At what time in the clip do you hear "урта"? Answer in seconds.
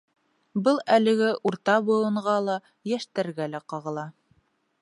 1.51-1.77